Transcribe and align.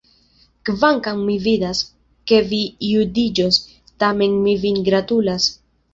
Kvankam 0.69 1.19
mi 1.27 1.35
vidas, 1.43 1.81
ke 2.31 2.41
vi 2.53 2.61
judiĝos, 2.87 3.61
tamen 4.05 4.41
mi 4.47 4.57
vin 4.65 4.81
gratulas. 4.89 5.47